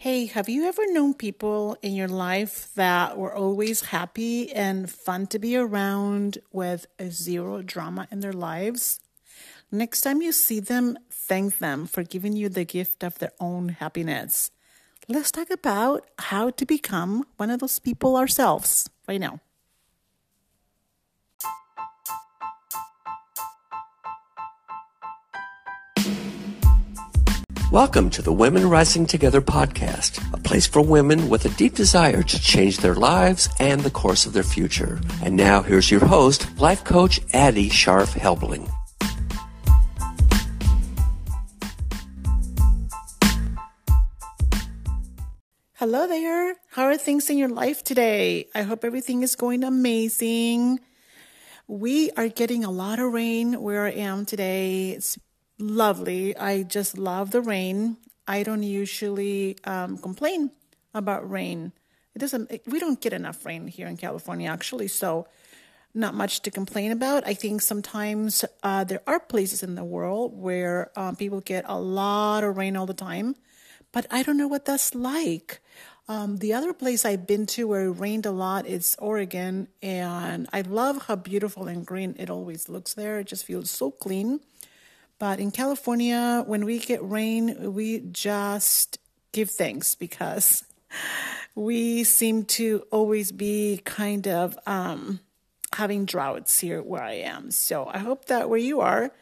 Hey, 0.00 0.24
have 0.24 0.48
you 0.48 0.64
ever 0.64 0.90
known 0.90 1.12
people 1.12 1.76
in 1.82 1.94
your 1.94 2.08
life 2.08 2.72
that 2.74 3.18
were 3.18 3.34
always 3.34 3.82
happy 3.92 4.50
and 4.50 4.90
fun 4.90 5.26
to 5.26 5.38
be 5.38 5.58
around 5.58 6.38
with 6.52 6.86
zero 7.10 7.60
drama 7.60 8.08
in 8.10 8.20
their 8.20 8.32
lives? 8.32 9.00
Next 9.70 10.00
time 10.00 10.22
you 10.22 10.32
see 10.32 10.58
them, 10.58 10.96
thank 11.10 11.58
them 11.58 11.84
for 11.84 12.02
giving 12.02 12.32
you 12.32 12.48
the 12.48 12.64
gift 12.64 13.04
of 13.04 13.18
their 13.18 13.32
own 13.38 13.76
happiness. 13.76 14.50
Let's 15.06 15.30
talk 15.30 15.50
about 15.50 16.08
how 16.18 16.48
to 16.48 16.64
become 16.64 17.26
one 17.36 17.50
of 17.50 17.60
those 17.60 17.78
people 17.78 18.16
ourselves 18.16 18.88
right 19.06 19.20
now. 19.20 19.40
Welcome 27.70 28.10
to 28.10 28.22
the 28.22 28.32
Women 28.32 28.68
Rising 28.68 29.06
Together 29.06 29.40
podcast, 29.40 30.34
a 30.34 30.38
place 30.38 30.66
for 30.66 30.82
women 30.82 31.28
with 31.28 31.44
a 31.44 31.50
deep 31.50 31.76
desire 31.76 32.20
to 32.20 32.40
change 32.40 32.78
their 32.78 32.96
lives 32.96 33.48
and 33.60 33.82
the 33.82 33.92
course 33.92 34.26
of 34.26 34.32
their 34.32 34.42
future. 34.42 35.00
And 35.22 35.36
now 35.36 35.62
here's 35.62 35.88
your 35.88 36.04
host, 36.04 36.58
life 36.58 36.82
coach 36.82 37.20
Addie 37.32 37.68
Sharf 37.68 38.14
Helbling. 38.14 38.68
Hello 45.74 46.08
there. 46.08 46.56
How 46.70 46.86
are 46.86 46.96
things 46.96 47.30
in 47.30 47.38
your 47.38 47.50
life 47.50 47.84
today? 47.84 48.48
I 48.52 48.62
hope 48.62 48.84
everything 48.84 49.22
is 49.22 49.36
going 49.36 49.62
amazing. 49.62 50.80
We 51.68 52.10
are 52.16 52.26
getting 52.26 52.64
a 52.64 52.70
lot 52.72 52.98
of 52.98 53.12
rain 53.12 53.62
where 53.62 53.86
I 53.86 53.92
am 53.92 54.26
today. 54.26 54.90
It's 54.90 55.16
lovely. 55.60 56.36
I 56.36 56.62
just 56.62 56.98
love 56.98 57.30
the 57.30 57.40
rain. 57.40 57.96
I 58.26 58.42
don't 58.42 58.62
usually 58.62 59.58
um, 59.64 59.98
complain 59.98 60.50
about 60.94 61.28
rain. 61.28 61.72
It 62.14 62.18
doesn't. 62.18 62.50
It, 62.50 62.62
we 62.66 62.80
don't 62.80 63.00
get 63.00 63.12
enough 63.12 63.44
rain 63.44 63.66
here 63.66 63.86
in 63.86 63.96
California, 63.96 64.50
actually. 64.50 64.88
So, 64.88 65.28
not 65.94 66.14
much 66.14 66.40
to 66.42 66.50
complain 66.50 66.92
about. 66.92 67.26
I 67.26 67.34
think 67.34 67.62
sometimes 67.62 68.44
uh, 68.62 68.84
there 68.84 69.02
are 69.06 69.20
places 69.20 69.62
in 69.62 69.74
the 69.74 69.84
world 69.84 70.36
where 70.36 70.90
um, 70.96 71.16
people 71.16 71.40
get 71.40 71.64
a 71.66 71.78
lot 71.78 72.44
of 72.44 72.56
rain 72.56 72.76
all 72.76 72.86
the 72.86 72.94
time, 72.94 73.36
but 73.92 74.06
I 74.10 74.22
don't 74.22 74.36
know 74.36 74.48
what 74.48 74.64
that's 74.64 74.94
like. 74.94 75.60
Um, 76.08 76.38
the 76.38 76.54
other 76.54 76.72
place 76.72 77.04
I've 77.04 77.26
been 77.26 77.46
to 77.46 77.68
where 77.68 77.84
it 77.84 77.92
rained 77.92 78.26
a 78.26 78.32
lot 78.32 78.66
is 78.66 78.96
Oregon, 78.98 79.68
and 79.80 80.48
I 80.52 80.62
love 80.62 81.06
how 81.06 81.14
beautiful 81.14 81.68
and 81.68 81.86
green 81.86 82.16
it 82.18 82.30
always 82.30 82.68
looks 82.68 82.94
there. 82.94 83.20
It 83.20 83.28
just 83.28 83.44
feels 83.44 83.70
so 83.70 83.92
clean. 83.92 84.40
But 85.20 85.38
in 85.38 85.50
California, 85.50 86.42
when 86.46 86.64
we 86.64 86.78
get 86.78 86.98
rain, 87.04 87.74
we 87.74 88.00
just 88.10 88.98
give 89.32 89.50
thanks 89.50 89.94
because 89.94 90.64
we 91.54 92.04
seem 92.04 92.46
to 92.46 92.84
always 92.90 93.30
be 93.30 93.82
kind 93.84 94.26
of 94.26 94.58
um, 94.66 95.20
having 95.74 96.06
droughts 96.06 96.58
here 96.60 96.82
where 96.82 97.02
I 97.02 97.12
am. 97.12 97.50
So 97.50 97.86
I 97.86 97.98
hope 97.98 98.24
that 98.24 98.48
where 98.48 98.58
you 98.58 98.80
are, 98.80 99.12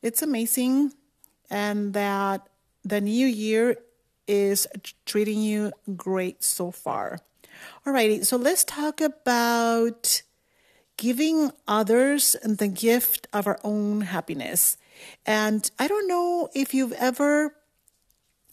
it's 0.00 0.22
amazing 0.22 0.92
and 1.50 1.92
that 1.92 2.48
the 2.84 3.00
new 3.00 3.26
year 3.26 3.78
is 4.28 4.68
treating 5.06 5.42
you 5.42 5.72
great 5.96 6.44
so 6.44 6.70
far. 6.70 7.18
Alrighty, 7.84 8.24
so 8.24 8.36
let's 8.36 8.62
talk 8.62 9.00
about 9.00 10.22
giving 10.96 11.50
others 11.66 12.36
the 12.44 12.68
gift 12.68 13.26
of 13.32 13.48
our 13.48 13.58
own 13.64 14.02
happiness. 14.02 14.76
And 15.26 15.70
I 15.78 15.88
don't 15.88 16.08
know 16.08 16.48
if 16.54 16.74
you've 16.74 16.92
ever 16.92 17.54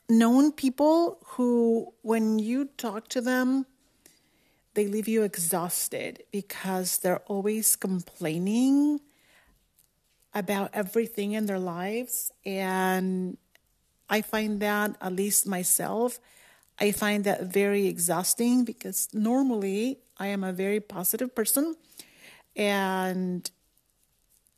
known 0.09 0.51
people 0.51 1.19
who, 1.25 1.93
when 2.01 2.39
you 2.39 2.65
talk 2.77 3.07
to 3.09 3.21
them, 3.21 3.65
they 4.73 4.87
leave 4.87 5.07
you 5.07 5.23
exhausted 5.23 6.23
because 6.31 6.99
they're 6.99 7.23
always 7.27 7.75
complaining 7.75 8.99
about 10.33 10.69
everything 10.73 11.31
in 11.31 11.45
their 11.45 11.59
lives. 11.59 12.31
And 12.45 13.37
I 14.09 14.21
find 14.21 14.59
that, 14.59 14.97
at 14.99 15.13
least 15.13 15.47
myself, 15.47 16.19
I 16.77 16.91
find 16.91 17.23
that 17.23 17.43
very 17.43 17.87
exhausting 17.87 18.65
because 18.65 19.07
normally 19.13 19.99
I 20.17 20.27
am 20.27 20.43
a 20.43 20.51
very 20.51 20.81
positive 20.81 21.33
person 21.33 21.75
and 22.55 23.49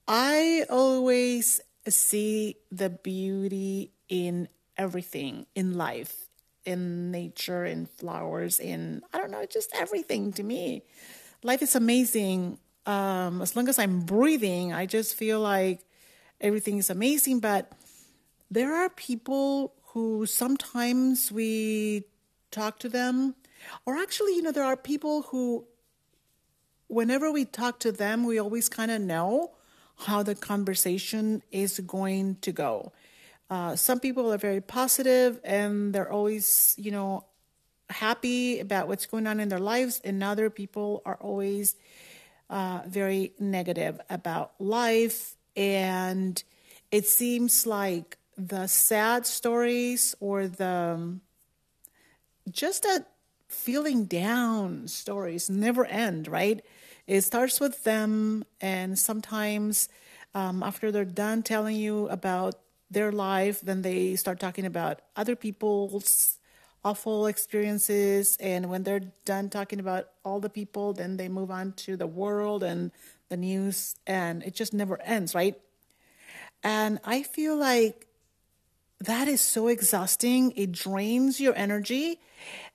I 0.07 0.65
always 0.69 1.61
see 1.91 2.57
the 2.71 2.89
beauty 2.89 3.91
in 4.09 4.47
everything 4.77 5.45
in 5.55 5.77
life, 5.77 6.29
in 6.65 7.11
nature, 7.11 7.65
in 7.65 7.85
flowers, 7.85 8.59
in, 8.59 9.01
I 9.13 9.17
don't 9.17 9.31
know, 9.31 9.45
just 9.45 9.71
everything 9.75 10.33
to 10.33 10.43
me. 10.43 10.83
Life 11.43 11.61
is 11.61 11.75
amazing. 11.75 12.59
Um, 12.85 13.41
as 13.41 13.55
long 13.55 13.67
as 13.69 13.79
I'm 13.79 14.01
breathing, 14.01 14.73
I 14.73 14.85
just 14.85 15.15
feel 15.15 15.39
like 15.39 15.81
everything 16.39 16.77
is 16.77 16.89
amazing. 16.89 17.39
But 17.39 17.71
there 18.49 18.73
are 18.75 18.89
people 18.89 19.73
who 19.93 20.25
sometimes 20.25 21.31
we 21.31 22.03
talk 22.51 22.79
to 22.79 22.89
them, 22.89 23.35
or 23.85 23.97
actually, 23.97 24.35
you 24.35 24.41
know, 24.41 24.51
there 24.51 24.63
are 24.63 24.77
people 24.77 25.23
who, 25.23 25.65
whenever 26.87 27.31
we 27.31 27.45
talk 27.45 27.79
to 27.79 27.91
them, 27.91 28.23
we 28.23 28.39
always 28.39 28.69
kind 28.69 28.91
of 28.91 29.01
know 29.01 29.51
how 29.97 30.23
the 30.23 30.35
conversation 30.35 31.41
is 31.51 31.79
going 31.79 32.35
to 32.41 32.51
go. 32.51 32.91
Uh, 33.49 33.75
some 33.75 33.99
people 33.99 34.31
are 34.31 34.37
very 34.37 34.61
positive 34.61 35.39
and 35.43 35.93
they're 35.93 36.11
always, 36.11 36.75
you 36.77 36.91
know, 36.91 37.25
happy 37.89 38.59
about 38.59 38.87
what's 38.87 39.05
going 39.05 39.27
on 39.27 39.39
in 39.39 39.49
their 39.49 39.59
lives, 39.59 40.01
and 40.03 40.21
other 40.23 40.49
people 40.49 41.01
are 41.05 41.15
always 41.21 41.75
uh, 42.49 42.81
very 42.87 43.33
negative 43.39 43.99
about 44.09 44.51
life. 44.59 45.35
And 45.55 46.41
it 46.91 47.07
seems 47.07 47.65
like 47.65 48.17
the 48.37 48.67
sad 48.67 49.25
stories 49.25 50.15
or 50.19 50.47
the 50.47 50.93
um, 50.95 51.21
just 52.51 52.83
that 52.83 53.09
feeling 53.47 54.05
down 54.05 54.87
stories 54.87 55.49
never 55.49 55.85
end, 55.85 56.27
right? 56.27 56.63
It 57.07 57.21
starts 57.21 57.59
with 57.59 57.83
them, 57.85 58.43
and 58.59 58.99
sometimes 58.99 59.87
um, 60.35 60.61
after 60.61 60.91
they're 60.91 61.05
done 61.05 61.41
telling 61.41 61.77
you 61.77 62.09
about 62.09 62.55
their 62.91 63.11
life, 63.13 63.61
then 63.61 63.81
they 63.81 64.15
start 64.17 64.39
talking 64.39 64.65
about 64.65 65.01
other 65.15 65.35
people's 65.35 66.37
awful 66.83 67.27
experiences. 67.27 68.37
And 68.39 68.69
when 68.69 68.83
they're 68.83 69.11
done 69.25 69.49
talking 69.49 69.79
about 69.79 70.09
all 70.23 70.39
the 70.39 70.49
people, 70.49 70.93
then 70.93 71.17
they 71.17 71.29
move 71.29 71.49
on 71.49 71.71
to 71.87 71.95
the 71.95 72.07
world 72.07 72.61
and 72.61 72.91
the 73.29 73.37
news, 73.37 73.95
and 74.05 74.43
it 74.43 74.53
just 74.53 74.73
never 74.73 75.01
ends, 75.01 75.33
right? 75.33 75.55
And 76.61 76.99
I 77.05 77.23
feel 77.23 77.55
like 77.55 78.07
that 78.99 79.27
is 79.27 79.41
so 79.41 79.67
exhausting. 79.67 80.51
It 80.55 80.71
drains 80.71 81.39
your 81.39 81.55
energy. 81.55 82.19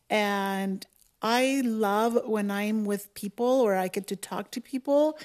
And 0.08 0.86
I 1.22 1.62
love 1.64 2.18
when 2.26 2.50
I'm 2.50 2.84
with 2.84 3.14
people 3.14 3.46
or 3.46 3.76
I 3.76 3.88
get 3.88 4.08
to 4.08 4.16
talk 4.16 4.50
to 4.52 4.60
people 4.60 5.18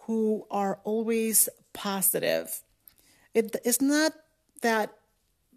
who 0.00 0.46
are 0.50 0.80
always 0.84 1.48
positive. 1.72 2.62
It 3.32 3.56
is 3.64 3.80
not 3.80 4.12
that 4.62 4.92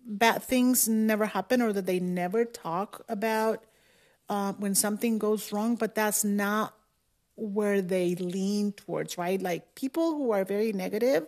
bad 0.05 0.43
things 0.43 0.87
never 0.87 1.25
happen 1.25 1.61
or 1.61 1.73
that 1.73 1.85
they 1.85 1.99
never 1.99 2.45
talk 2.45 3.03
about 3.09 3.63
uh, 4.29 4.53
when 4.53 4.75
something 4.75 5.17
goes 5.17 5.51
wrong, 5.51 5.75
but 5.75 5.95
that's 5.95 6.23
not 6.23 6.75
where 7.35 7.81
they 7.81 8.15
lean 8.15 8.73
towards, 8.73 9.17
right? 9.17 9.41
Like 9.41 9.73
people 9.75 10.13
who 10.13 10.31
are 10.31 10.43
very 10.43 10.71
negative 10.71 11.27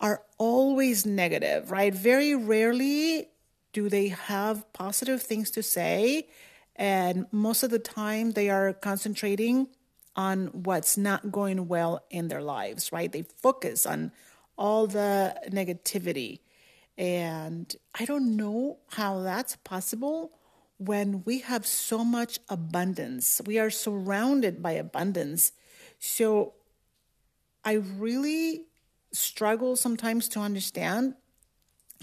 are 0.00 0.22
always 0.36 1.06
negative, 1.06 1.70
right? 1.70 1.94
Very 1.94 2.34
rarely 2.34 3.28
do 3.72 3.88
they 3.88 4.08
have 4.08 4.70
positive 4.72 5.22
things 5.22 5.50
to 5.52 5.62
say 5.62 6.28
and 6.76 7.26
most 7.32 7.62
of 7.62 7.70
the 7.70 7.78
time, 7.78 8.32
they 8.32 8.48
are 8.50 8.72
concentrating 8.72 9.68
on 10.16 10.46
what's 10.48 10.96
not 10.96 11.32
going 11.32 11.68
well 11.68 12.04
in 12.10 12.28
their 12.28 12.42
lives, 12.42 12.92
right? 12.92 13.10
They 13.10 13.22
focus 13.22 13.86
on 13.86 14.12
all 14.56 14.86
the 14.86 15.34
negativity. 15.48 16.40
And 16.98 17.74
I 17.98 18.04
don't 18.04 18.36
know 18.36 18.78
how 18.90 19.20
that's 19.20 19.56
possible 19.56 20.32
when 20.78 21.22
we 21.24 21.38
have 21.40 21.66
so 21.66 22.04
much 22.04 22.38
abundance. 22.48 23.40
We 23.46 23.58
are 23.58 23.70
surrounded 23.70 24.62
by 24.62 24.72
abundance. 24.72 25.52
So 25.98 26.54
I 27.64 27.74
really 27.74 28.66
struggle 29.12 29.76
sometimes 29.76 30.28
to 30.30 30.40
understand 30.40 31.14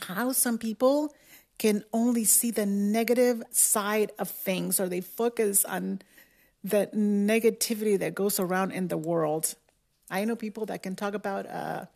how 0.04 0.32
some 0.32 0.58
people 0.58 1.14
can 1.60 1.84
only 1.94 2.24
see 2.24 2.50
the 2.50 2.66
negative 2.66 3.44
side 3.52 4.12
of 4.18 4.30
things 4.30 4.80
or 4.80 4.90
they 4.90 5.02
focus 5.02 5.66
on 5.66 6.02
the 6.64 6.88
negativity 6.96 8.00
that 8.00 8.16
goes 8.16 8.40
around 8.40 8.72
in 8.72 8.88
the 8.88 8.98
world. 8.98 9.56
I 10.10 10.26
know 10.26 10.36
people 10.36 10.66
that 10.68 10.82
can 10.82 10.96
talk 10.96 11.14
about 11.14 11.46
a, 11.46 11.90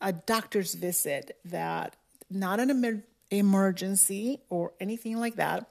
a 0.00 0.12
doctor's 0.12 0.74
visit 0.74 1.38
that 1.46 1.96
not 2.30 2.60
an 2.60 2.70
emer- 2.70 3.04
emergency 3.30 4.40
or 4.50 4.72
anything 4.80 5.18
like 5.18 5.36
that. 5.36 5.70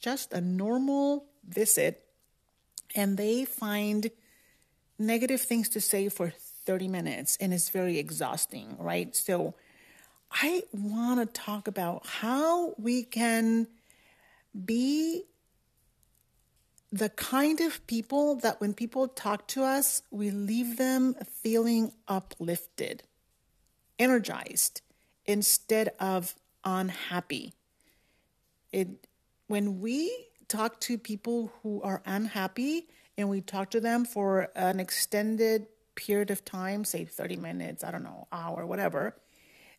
just 0.00 0.32
a 0.32 0.40
normal 0.40 1.26
visit 1.46 2.02
and 2.94 3.18
they 3.18 3.44
find 3.44 4.10
negative 4.98 5.40
things 5.40 5.68
to 5.68 5.80
say 5.80 6.08
for 6.08 6.32
30 6.64 6.88
minutes 6.88 7.36
and 7.40 7.52
it's 7.52 7.68
very 7.68 7.98
exhausting, 7.98 8.76
right? 8.78 9.14
So 9.14 9.54
I 10.30 10.62
want 10.72 11.20
to 11.20 11.26
talk 11.26 11.68
about 11.68 12.06
how 12.06 12.74
we 12.78 13.02
can 13.02 13.66
be 14.64 15.24
the 16.92 17.08
kind 17.08 17.60
of 17.60 17.86
people 17.86 18.36
that 18.36 18.60
when 18.60 18.74
people 18.74 19.08
talk 19.08 19.46
to 19.48 19.62
us, 19.62 20.02
we 20.10 20.30
leave 20.30 20.76
them 20.76 21.14
feeling 21.42 21.92
uplifted, 22.08 23.02
energized, 23.98 24.82
instead 25.24 25.90
of 26.00 26.34
unhappy. 26.64 27.52
It, 28.72 29.06
when 29.46 29.80
we 29.80 30.26
talk 30.48 30.80
to 30.80 30.98
people 30.98 31.52
who 31.62 31.80
are 31.82 32.02
unhappy 32.04 32.88
and 33.16 33.28
we 33.28 33.40
talk 33.40 33.70
to 33.70 33.80
them 33.80 34.04
for 34.04 34.48
an 34.56 34.80
extended 34.80 35.66
period 35.94 36.30
of 36.30 36.44
time, 36.44 36.84
say 36.84 37.04
30 37.04 37.36
minutes, 37.36 37.84
I 37.84 37.90
don't 37.90 38.02
know, 38.02 38.26
hour, 38.32 38.66
whatever, 38.66 39.14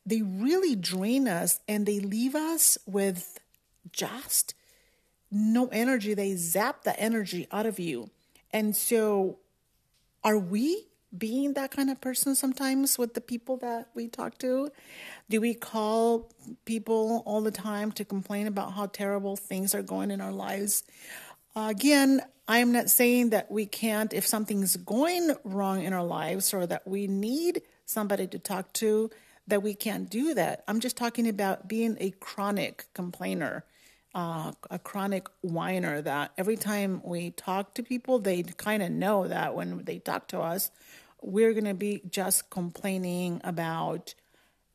they 0.06 0.22
really 0.22 0.76
drain 0.76 1.28
us 1.28 1.60
and 1.68 1.86
they 1.86 2.00
leave 2.00 2.36
us 2.36 2.78
with 2.86 3.40
just 3.92 4.54
no 5.32 5.68
energy. 5.68 6.14
They 6.14 6.36
zap 6.36 6.84
the 6.84 7.00
energy 7.00 7.48
out 7.52 7.66
of 7.66 7.80
you. 7.80 8.10
And 8.52 8.76
so, 8.76 9.38
are 10.24 10.38
we 10.38 10.88
being 11.18 11.54
that 11.54 11.72
kind 11.72 11.90
of 11.90 12.00
person 12.00 12.36
sometimes 12.36 12.98
with 12.98 13.14
the 13.14 13.22
people 13.22 13.58
that 13.58 13.90
we 13.94 14.08
talk 14.08 14.38
to? 14.40 14.70
Do 15.30 15.42
we 15.42 15.54
call 15.54 16.30
people 16.66 17.24
all 17.26 17.42
the 17.42 17.52
time 17.52 17.92
to 17.94 18.06
complain 18.06 18.48
about 18.48 18.74
how 18.74 18.88
terrible 18.88 19.36
things 19.36 19.76
are 19.76 19.82
going 19.82 20.12
in 20.12 20.22
our 20.22 20.32
lives? 20.32 20.84
Uh, 21.56 21.68
again, 21.70 22.22
I'm 22.48 22.72
not 22.72 22.90
saying 22.90 23.30
that 23.32 23.52
we 23.52 23.66
can't, 23.66 24.14
if 24.14 24.26
something's 24.26 24.78
going 24.78 25.32
wrong 25.44 25.84
in 25.84 25.94
our 25.94 26.04
lives 26.04 26.54
or 26.54 26.66
that 26.68 26.88
we 26.88 27.08
need 27.08 27.62
somebody 27.86 28.28
to 28.28 28.40
talk 28.40 28.72
to, 28.74 29.10
that 29.48 29.64
we 29.64 29.74
can't 29.74 30.10
do 30.10 30.34
that. 30.34 30.64
I'm 30.68 30.80
just 30.80 30.98
talking 30.98 31.28
about 31.28 31.68
being 31.68 31.98
a 32.00 32.12
chronic 32.12 32.86
complainer 32.94 33.66
uh, 34.14 34.52
a 34.70 34.80
chronic 34.80 35.28
whiner 35.42 36.02
that 36.02 36.32
every 36.38 36.58
time 36.58 37.02
we 37.04 37.32
talk 37.32 37.74
to 37.76 37.84
people, 37.84 38.20
they 38.20 38.44
kind 38.44 38.84
of 38.84 38.92
know 38.92 39.28
that 39.28 39.56
when 39.56 39.84
they 39.86 40.00
talk 40.00 40.28
to 40.28 40.40
us, 40.40 40.72
we're 41.22 41.54
going 41.54 41.66
to 41.66 41.74
be 41.74 42.02
just 42.10 42.50
complaining 42.50 43.40
about 43.44 44.14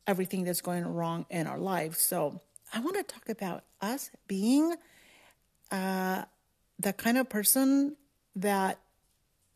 everything 0.07 0.43
that's 0.43 0.61
going 0.61 0.85
wrong 0.85 1.25
in 1.29 1.45
our 1.45 1.59
life. 1.59 1.97
So 1.97 2.41
I 2.73 2.79
want 2.79 2.95
to 2.95 3.03
talk 3.03 3.29
about 3.29 3.63
us 3.81 4.09
being 4.27 4.75
uh, 5.71 6.23
the 6.79 6.93
kind 6.93 7.17
of 7.17 7.29
person 7.29 7.95
that 8.35 8.79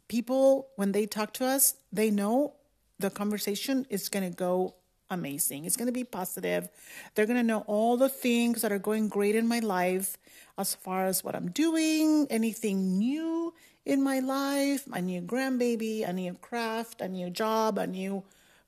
people, 0.08 0.68
when 0.76 0.92
they 0.92 1.06
talk 1.06 1.34
to 1.34 1.46
us, 1.46 1.76
they 1.92 2.12
know 2.12 2.54
the 3.00 3.10
conversation 3.10 3.88
is 3.90 4.10
going 4.10 4.30
to 4.30 4.36
go 4.36 4.76
amazing. 5.12 5.66
It's 5.66 5.76
going 5.76 5.88
to 5.88 5.92
be 5.92 6.04
positive. 6.04 6.70
They're 7.14 7.28
going 7.28 7.38
to 7.38 7.44
know 7.44 7.64
all 7.68 7.98
the 7.98 8.10
things 8.10 8.62
that 8.62 8.72
are 8.72 8.80
going 8.80 9.10
great 9.10 9.36
in 9.36 9.48
my 9.48 9.60
life 9.60 10.18
as 10.58 10.74
far 10.74 11.06
as 11.06 11.24
what 11.24 11.36
I'm 11.36 11.52
doing, 11.52 12.26
anything 12.30 12.98
new 12.98 13.54
in 13.86 14.02
my 14.02 14.20
life, 14.20 14.88
my 14.88 15.00
new 15.00 15.22
grandbaby, 15.22 16.08
a 16.08 16.14
new 16.14 16.34
craft, 16.36 17.02
a 17.02 17.08
new 17.08 17.30
job, 17.30 17.78
a 17.78 17.86
new 17.86 18.24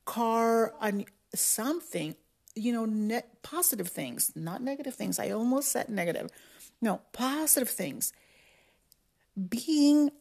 car, 0.05 0.73
a 0.81 0.91
new, 0.91 1.05
something, 1.33 2.15
you 2.55 2.73
know, 2.73 2.85
net 2.85 3.41
positive 3.41 3.87
things, 3.87 4.31
not 4.35 4.61
negative 4.61 4.93
things. 4.93 5.17
I 5.19 5.31
almost 5.31 5.71
said 5.71 5.89
negative. 5.89 6.29
No, 6.81 7.01
positive 7.13 7.69
things. 7.69 8.11
Being 9.49 10.11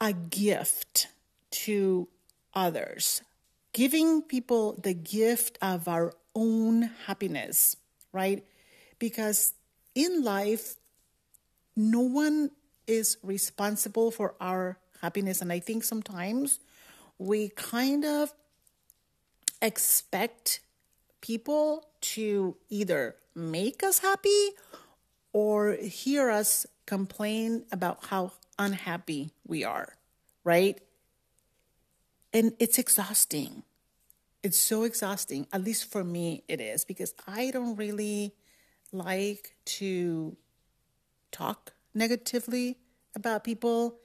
a 0.00 0.12
gift 0.12 1.08
to 1.50 2.08
others 2.54 3.22
giving 3.76 4.22
people 4.22 4.72
the 4.82 4.94
gift 4.94 5.58
of 5.60 5.86
our 5.86 6.14
own 6.34 6.88
happiness, 7.04 7.76
right? 8.10 8.42
Because 8.98 9.52
in 9.94 10.24
life, 10.24 10.76
no 11.76 12.00
one 12.00 12.52
is 12.86 13.18
responsible 13.22 14.10
for 14.10 14.34
our 14.40 14.78
happiness. 15.02 15.42
And 15.42 15.52
I 15.52 15.58
think 15.58 15.84
sometimes 15.84 16.58
we 17.18 17.50
kind 17.50 18.06
of 18.06 18.32
expect 19.60 20.60
people 21.20 21.86
to 22.16 22.56
either 22.70 23.16
make 23.34 23.82
us 23.82 23.98
happy 23.98 24.52
or 25.34 25.74
hear 25.74 26.30
us 26.30 26.64
complain 26.86 27.66
about 27.70 28.06
how 28.06 28.32
unhappy 28.58 29.32
we 29.46 29.64
are, 29.64 29.92
right? 30.44 30.80
And 32.32 32.54
it's 32.58 32.78
exhausting. 32.78 33.64
It's 34.42 34.58
so 34.58 34.84
exhausting. 34.84 35.46
At 35.52 35.64
least 35.64 35.90
for 35.90 36.04
me, 36.04 36.44
it 36.48 36.60
is 36.60 36.84
because 36.84 37.14
I 37.26 37.50
don't 37.50 37.76
really 37.76 38.34
like 38.92 39.56
to 39.78 40.36
talk 41.32 41.72
negatively 41.94 42.78
about 43.14 43.44
people. 43.44 43.96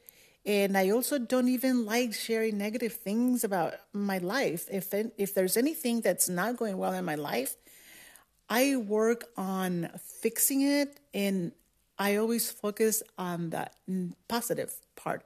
And 0.46 0.76
I 0.76 0.90
also 0.90 1.20
don't 1.20 1.50
even 1.50 1.86
like 1.86 2.14
sharing 2.14 2.58
negative 2.58 2.94
things 2.94 3.44
about 3.44 3.76
my 3.94 4.18
life. 4.18 4.68
If 4.72 4.92
if 5.18 5.36
there's 5.36 5.56
anything 5.56 6.02
that's 6.02 6.28
not 6.28 6.58
going 6.58 6.78
well 6.78 6.94
in 6.94 7.06
my 7.06 7.16
life, 7.16 7.56
I 8.50 8.76
work 8.76 9.26
on 9.38 9.90
fixing 10.22 10.62
it 10.62 11.00
and 11.14 11.52
I 11.98 12.16
always 12.16 12.52
focus 12.52 13.04
on 13.18 13.52
the 13.52 13.70
positive 14.28 14.74
part 14.96 15.24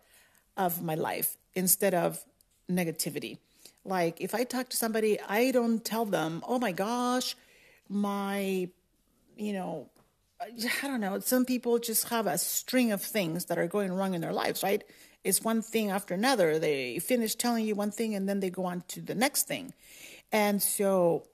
of 0.58 0.84
my 0.84 0.96
life 0.96 1.38
instead 1.54 1.94
of 1.94 2.26
negativity. 2.70 3.38
Like 3.86 4.20
if 4.20 4.34
I 4.34 4.44
talk 4.44 4.70
to 4.70 4.78
somebody, 4.78 5.20
I 5.22 5.52
don't 5.52 5.84
tell 5.86 6.06
them, 6.06 6.44
oh 6.48 6.60
my 6.60 6.72
gosh, 6.72 7.36
my, 7.88 8.68
you 9.38 9.54
know, 9.54 9.90
I 10.42 10.88
don't 10.88 11.00
know. 11.00 11.20
Some 11.20 11.46
people 11.46 11.80
just 11.80 12.10
have 12.10 12.28
a 12.28 12.38
string 12.38 12.92
of 12.92 13.02
things 13.02 13.46
that 13.46 13.58
are 13.58 13.68
going 13.68 13.94
wrong 13.94 14.14
in 14.14 14.22
their 14.22 14.34
lives, 14.34 14.64
right? 14.64 14.84
It's 15.24 15.42
one 15.42 15.62
thing 15.62 15.92
after 15.92 16.14
another. 16.14 16.60
They 16.60 17.00
finish 17.00 17.36
telling 17.36 17.66
you 17.66 17.76
one 17.76 17.92
thing 17.92 18.16
and 18.16 18.28
then 18.28 18.40
they 18.40 18.50
go 18.50 18.66
on 18.66 18.84
to 18.90 19.02
the 19.02 19.16
next 19.16 19.48
thing. 19.48 19.74
And 20.32 20.62
so 20.62 21.28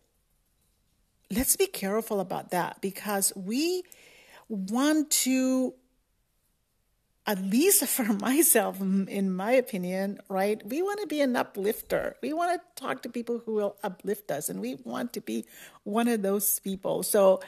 let's 1.30 1.56
be 1.56 1.68
careful 1.68 2.20
about 2.20 2.52
that 2.52 2.82
because 2.82 3.34
we 3.36 3.84
want 4.50 5.10
to 5.10 5.74
at 7.32 7.42
least 7.42 7.86
for 7.88 8.04
myself, 8.28 8.82
in 8.82 9.34
my 9.34 9.54
opinion, 9.54 10.20
right? 10.28 10.62
We 10.68 10.82
want 10.82 11.00
to 11.00 11.08
be 11.08 11.22
an 11.22 11.38
uplifter. 11.38 12.18
We 12.22 12.34
want 12.34 12.60
to 12.60 12.82
talk 12.82 13.04
to 13.04 13.10
people 13.10 13.42
who 13.46 13.54
will 13.54 13.78
uplift 13.84 14.30
us, 14.32 14.50
and 14.50 14.60
we 14.60 14.76
want 14.84 15.14
to 15.14 15.22
be 15.22 15.46
one 15.84 16.10
of 16.10 16.24
those 16.24 16.60
people. 16.60 17.04
So 17.04 17.40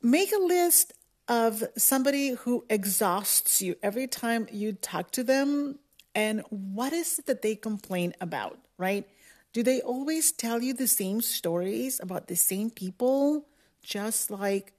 make 0.00 0.30
a 0.32 0.38
list 0.38 0.92
of 1.26 1.64
somebody 1.76 2.34
who 2.34 2.64
exhausts 2.70 3.60
you 3.60 3.74
every 3.82 4.06
time 4.06 4.46
you 4.52 4.74
talk 4.74 5.10
to 5.12 5.24
them, 5.24 5.80
and 6.14 6.44
what 6.50 6.92
is 6.92 7.18
it 7.18 7.26
that 7.26 7.42
they 7.42 7.56
complain 7.56 8.14
about, 8.20 8.60
right? 8.78 9.08
Do 9.52 9.64
they 9.64 9.80
always 9.80 10.30
tell 10.30 10.62
you 10.62 10.72
the 10.72 10.86
same 10.86 11.20
stories 11.20 11.98
about 12.00 12.28
the 12.28 12.36
same 12.36 12.70
people? 12.70 13.46
Just 13.82 14.30
like 14.30 14.73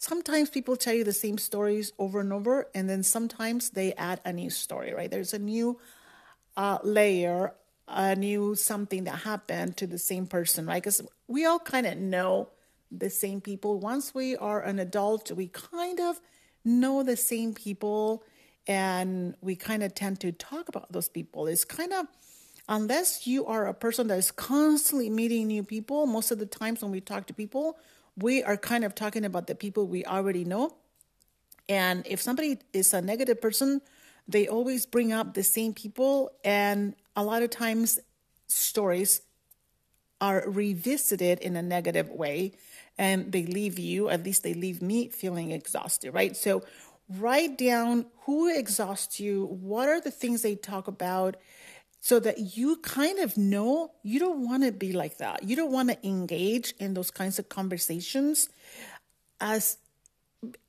sometimes 0.00 0.48
people 0.48 0.76
tell 0.76 0.94
you 0.94 1.04
the 1.04 1.12
same 1.12 1.36
stories 1.38 1.92
over 1.98 2.20
and 2.20 2.32
over, 2.32 2.68
and 2.74 2.88
then 2.88 3.02
sometimes 3.02 3.70
they 3.70 3.92
add 3.92 4.20
a 4.24 4.32
new 4.32 4.48
story, 4.48 4.94
right? 4.94 5.10
There's 5.10 5.34
a 5.34 5.38
new 5.38 5.78
uh, 6.56 6.78
layer, 6.82 7.52
a 7.86 8.16
new 8.16 8.54
something 8.54 9.04
that 9.04 9.20
happened 9.20 9.76
to 9.76 9.86
the 9.86 9.98
same 9.98 10.26
person, 10.26 10.66
right? 10.66 10.82
Because 10.82 11.02
we 11.28 11.44
all 11.44 11.58
kind 11.58 11.86
of 11.86 11.98
know 11.98 12.48
the 12.90 13.10
same 13.10 13.42
people. 13.42 13.78
Once 13.78 14.14
we 14.14 14.36
are 14.36 14.62
an 14.62 14.78
adult, 14.78 15.30
we 15.32 15.48
kind 15.48 16.00
of 16.00 16.18
know 16.64 17.02
the 17.02 17.16
same 17.16 17.52
people 17.52 18.24
and 18.66 19.34
we 19.42 19.54
kind 19.54 19.82
of 19.82 19.94
tend 19.94 20.18
to 20.20 20.32
talk 20.32 20.68
about 20.68 20.90
those 20.92 21.08
people. 21.10 21.46
It's 21.46 21.64
kind 21.64 21.92
of, 21.92 22.06
unless 22.68 23.26
you 23.26 23.44
are 23.46 23.66
a 23.66 23.74
person 23.74 24.06
that 24.08 24.18
is 24.18 24.30
constantly 24.30 25.10
meeting 25.10 25.46
new 25.46 25.62
people, 25.62 26.06
most 26.06 26.30
of 26.30 26.38
the 26.38 26.46
times 26.46 26.80
when 26.80 26.90
we 26.90 27.00
talk 27.00 27.26
to 27.26 27.34
people, 27.34 27.76
we 28.16 28.42
are 28.42 28.56
kind 28.56 28.84
of 28.84 28.94
talking 28.94 29.24
about 29.24 29.46
the 29.46 29.54
people 29.54 29.86
we 29.86 30.04
already 30.04 30.44
know. 30.44 30.76
And 31.68 32.06
if 32.06 32.20
somebody 32.20 32.58
is 32.72 32.92
a 32.92 33.00
negative 33.00 33.40
person, 33.40 33.80
they 34.26 34.48
always 34.48 34.86
bring 34.86 35.12
up 35.12 35.34
the 35.34 35.42
same 35.42 35.72
people. 35.72 36.32
And 36.44 36.94
a 37.16 37.24
lot 37.24 37.42
of 37.42 37.50
times, 37.50 38.00
stories 38.46 39.22
are 40.20 40.44
revisited 40.46 41.38
in 41.38 41.56
a 41.56 41.62
negative 41.62 42.10
way 42.10 42.52
and 42.98 43.32
they 43.32 43.46
leave 43.46 43.78
you, 43.78 44.10
at 44.10 44.22
least 44.24 44.42
they 44.42 44.52
leave 44.52 44.82
me 44.82 45.08
feeling 45.08 45.50
exhausted, 45.52 46.12
right? 46.12 46.36
So 46.36 46.62
write 47.08 47.56
down 47.56 48.06
who 48.24 48.54
exhausts 48.54 49.18
you, 49.18 49.46
what 49.46 49.88
are 49.88 50.00
the 50.00 50.10
things 50.10 50.42
they 50.42 50.54
talk 50.54 50.86
about, 50.86 51.36
so 52.00 52.18
that 52.20 52.56
you 52.56 52.76
kind 52.76 53.18
of 53.18 53.36
know 53.36 53.92
you 54.02 54.18
don't 54.18 54.46
want 54.46 54.64
to 54.64 54.72
be 54.72 54.92
like 54.92 55.18
that. 55.18 55.42
You 55.44 55.54
don't 55.54 55.70
want 55.70 55.90
to 55.90 56.06
engage 56.06 56.72
in 56.78 56.94
those 56.94 57.10
kinds 57.10 57.38
of 57.38 57.48
conversations 57.48 58.48
as 59.40 59.76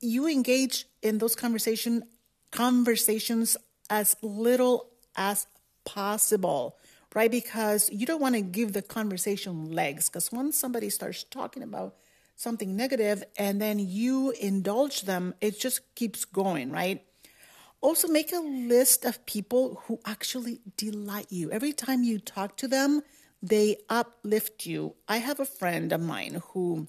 you 0.00 0.28
engage 0.28 0.86
in 1.02 1.18
those 1.18 1.34
conversation 1.34 2.04
conversations 2.50 3.56
as 3.88 4.14
little 4.22 4.90
as 5.16 5.46
possible 5.84 6.76
right 7.14 7.30
because 7.30 7.90
you 7.90 8.06
don't 8.06 8.20
want 8.20 8.34
to 8.34 8.42
give 8.42 8.72
the 8.72 8.82
conversation 8.82 9.72
legs 9.72 10.08
because 10.08 10.30
once 10.30 10.56
somebody 10.56 10.90
starts 10.90 11.24
talking 11.24 11.62
about 11.62 11.94
something 12.36 12.76
negative 12.76 13.24
and 13.38 13.60
then 13.60 13.78
you 13.78 14.30
indulge 14.32 15.02
them 15.02 15.34
it 15.40 15.58
just 15.58 15.94
keeps 15.94 16.24
going 16.26 16.70
right 16.70 17.02
also 17.82 18.08
make 18.08 18.32
a 18.32 18.38
list 18.38 19.04
of 19.04 19.24
people 19.26 19.82
who 19.86 20.00
actually 20.06 20.60
delight 20.76 21.26
you 21.30 21.50
every 21.50 21.72
time 21.72 22.02
you 22.02 22.18
talk 22.18 22.56
to 22.56 22.66
them 22.66 23.02
they 23.42 23.76
uplift 23.90 24.64
you 24.64 24.94
i 25.08 25.18
have 25.18 25.38
a 25.40 25.44
friend 25.44 25.92
of 25.92 26.00
mine 26.00 26.40
who 26.52 26.86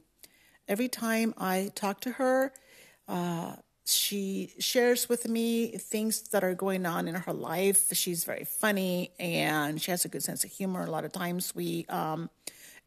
every 0.67 0.87
time 0.87 1.33
i 1.37 1.69
talk 1.75 1.99
to 1.99 2.11
her 2.11 2.53
uh, 3.07 3.55
she 3.85 4.53
shares 4.59 5.09
with 5.09 5.27
me 5.27 5.77
things 5.77 6.29
that 6.29 6.43
are 6.43 6.55
going 6.55 6.85
on 6.85 7.07
in 7.07 7.15
her 7.15 7.33
life. 7.33 7.87
She's 7.91 8.23
very 8.23 8.45
funny 8.45 9.11
and 9.19 9.81
she 9.81 9.91
has 9.91 10.05
a 10.05 10.07
good 10.07 10.23
sense 10.23 10.43
of 10.43 10.51
humor. 10.51 10.83
A 10.83 10.89
lot 10.89 11.03
of 11.03 11.11
times 11.11 11.53
we 11.53 11.85
um, 11.89 12.29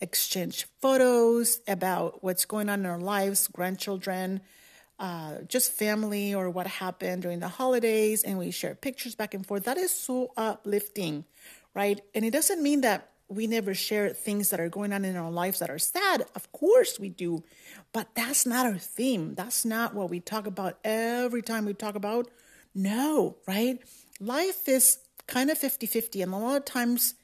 exchange 0.00 0.66
photos 0.80 1.60
about 1.68 2.22
what's 2.24 2.46
going 2.46 2.68
on 2.68 2.80
in 2.80 2.86
our 2.86 2.98
lives, 2.98 3.48
grandchildren, 3.48 4.40
uh, 4.98 5.42
just 5.48 5.72
family 5.72 6.34
or 6.34 6.50
what 6.50 6.66
happened 6.66 7.22
during 7.22 7.40
the 7.40 7.48
holidays, 7.48 8.22
and 8.22 8.38
we 8.38 8.50
share 8.50 8.74
pictures 8.74 9.14
back 9.14 9.34
and 9.34 9.46
forth. 9.46 9.64
That 9.64 9.76
is 9.76 9.92
so 9.92 10.32
uplifting, 10.36 11.24
right? 11.74 12.00
And 12.14 12.24
it 12.24 12.30
doesn't 12.30 12.62
mean 12.62 12.80
that 12.82 13.10
we 13.28 13.46
never 13.46 13.74
share 13.74 14.10
things 14.10 14.50
that 14.50 14.60
are 14.60 14.68
going 14.68 14.92
on 14.92 15.04
in 15.04 15.16
our 15.16 15.30
lives 15.30 15.58
that 15.58 15.70
are 15.70 15.78
sad. 15.78 16.24
Of 16.34 16.52
course 16.52 16.98
we 16.98 17.08
do. 17.08 17.42
But 17.92 18.14
that's 18.14 18.46
not 18.46 18.66
our 18.66 18.78
theme. 18.78 19.34
That's 19.34 19.64
not 19.64 19.94
what 19.94 20.10
we 20.10 20.20
talk 20.20 20.46
about 20.46 20.78
every 20.84 21.42
time 21.42 21.64
we 21.64 21.74
talk 21.74 21.96
about. 21.96 22.28
No, 22.74 23.36
right? 23.46 23.80
Life 24.20 24.68
is 24.68 24.98
kind 25.26 25.50
of 25.50 25.58
50 25.58 25.86
50. 25.86 26.22
And 26.22 26.32
a 26.32 26.36
lot 26.36 26.56
of 26.56 26.64
times, 26.64 27.14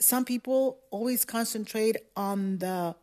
some 0.00 0.24
people 0.24 0.80
always 0.90 1.24
concentrate 1.24 1.96
on 2.16 2.58
the 2.58 2.96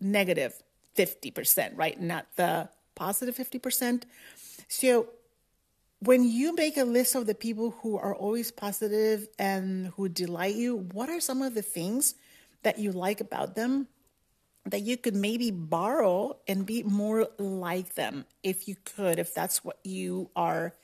negative 0.00 0.62
50%, 0.96 1.72
right? 1.74 2.00
Not 2.00 2.26
the 2.36 2.68
positive 3.00 3.34
50%. 3.34 4.02
So 4.68 5.08
when 6.00 6.22
you 6.22 6.54
make 6.54 6.76
a 6.76 6.84
list 6.84 7.14
of 7.14 7.26
the 7.26 7.34
people 7.34 7.70
who 7.80 7.96
are 7.96 8.14
always 8.14 8.50
positive 8.50 9.26
and 9.38 9.88
who 9.96 10.08
delight 10.08 10.54
you, 10.54 10.76
what 10.92 11.08
are 11.08 11.20
some 11.20 11.40
of 11.40 11.54
the 11.54 11.62
things 11.62 12.14
that 12.62 12.78
you 12.78 12.92
like 12.92 13.20
about 13.20 13.56
them 13.56 13.88
that 14.66 14.82
you 14.82 14.96
could 14.98 15.16
maybe 15.16 15.50
borrow 15.50 16.36
and 16.46 16.66
be 16.66 16.82
more 16.82 17.26
like 17.38 17.94
them 17.94 18.26
if 18.42 18.68
you 18.68 18.76
could, 18.84 19.18
if 19.18 19.34
that's 19.34 19.64
what 19.64 19.78
you 19.82 20.28
are 20.36 20.74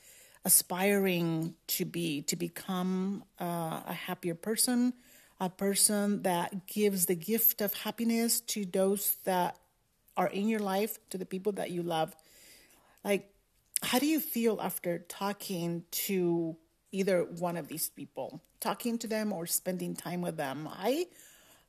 aspiring 0.43 1.53
to 1.67 1.85
be, 1.85 2.23
to 2.23 2.35
become 2.35 3.23
uh, 3.39 3.81
a 3.85 3.93
happier 3.93 4.33
person, 4.33 4.93
a 5.39 5.49
person 5.49 6.23
that 6.23 6.65
gives 6.65 7.05
the 7.05 7.15
gift 7.15 7.61
of 7.61 7.73
happiness 7.75 8.41
to 8.41 8.65
those 8.65 9.17
that 9.25 9.57
are 10.17 10.27
in 10.27 10.49
your 10.49 10.59
life, 10.59 10.99
to 11.11 11.17
the 11.17 11.25
people 11.25 11.53
that 11.53 11.71
you 11.71 11.83
love. 11.83 12.13
Like, 13.05 13.31
how 13.81 13.99
do 13.99 14.05
you 14.05 14.19
feel 14.19 14.59
after 14.61 14.99
talking 14.99 15.83
to 15.91 16.57
either 16.91 17.23
one 17.23 17.55
of 17.55 17.67
these 17.67 17.89
people, 17.89 18.41
talking 18.59 18.97
to 18.97 19.07
them 19.07 19.31
or 19.31 19.45
spending 19.45 19.95
time 19.95 20.21
with 20.21 20.35
them? 20.35 20.67
I 20.69 21.05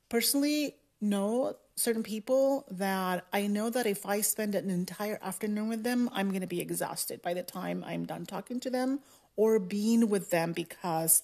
personally 0.09 0.75
know 0.99 1.55
certain 1.75 2.03
people 2.03 2.65
that 2.71 3.25
I 3.31 3.47
know 3.47 3.69
that 3.69 3.85
if 3.85 4.05
I 4.05 4.21
spend 4.21 4.55
an 4.55 4.69
entire 4.69 5.19
afternoon 5.21 5.69
with 5.69 5.83
them, 5.83 6.09
I'm 6.11 6.29
going 6.29 6.41
to 6.41 6.47
be 6.47 6.59
exhausted 6.59 7.21
by 7.21 7.33
the 7.33 7.43
time 7.43 7.85
I'm 7.87 8.05
done 8.05 8.25
talking 8.25 8.59
to 8.61 8.69
them 8.69 8.99
or 9.35 9.59
being 9.59 10.09
with 10.09 10.31
them 10.31 10.51
because 10.51 11.23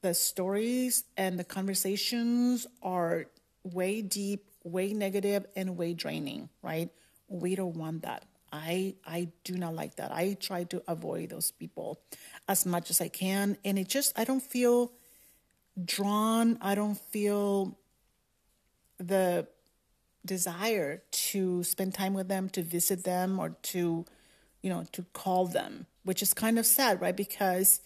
the 0.00 0.14
stories 0.14 1.04
and 1.16 1.38
the 1.38 1.44
conversations 1.44 2.66
are 2.82 3.26
way 3.62 4.02
deep, 4.02 4.47
way 4.64 4.92
negative, 4.92 5.46
and 5.56 5.76
way 5.76 5.94
draining, 5.94 6.48
right? 6.62 6.90
We 7.28 7.54
don't 7.54 7.76
want 7.76 8.02
that. 8.02 8.24
I 8.52 8.94
I 9.06 9.28
do 9.44 9.54
not 9.54 9.74
like 9.74 9.96
that. 9.96 10.12
I 10.12 10.36
try 10.40 10.64
to 10.64 10.82
avoid 10.88 11.30
those 11.30 11.50
people 11.50 12.00
as 12.48 12.64
much 12.64 12.90
as 12.90 13.00
I 13.00 13.08
can 13.08 13.58
and 13.64 13.78
it 13.78 13.88
just 13.88 14.18
I 14.18 14.24
don't 14.24 14.42
feel 14.42 14.92
drawn. 15.84 16.58
I 16.60 16.74
don't 16.74 16.98
feel 16.98 17.76
the 18.98 19.46
desire 20.24 21.02
to 21.10 21.62
spend 21.62 21.94
time 21.94 22.14
with 22.14 22.28
them, 22.28 22.48
to 22.50 22.62
visit 22.62 23.04
them 23.04 23.38
or 23.38 23.50
to 23.74 24.06
you 24.62 24.70
know, 24.70 24.84
to 24.92 25.04
call 25.12 25.46
them, 25.46 25.86
which 26.02 26.20
is 26.20 26.34
kind 26.34 26.58
of 26.58 26.66
sad, 26.66 27.00
right? 27.00 27.16
Because 27.16 27.80